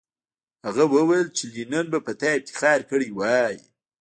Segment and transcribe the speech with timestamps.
[0.65, 3.55] هغه وویل چې لینن به په تا افتخار کړی وای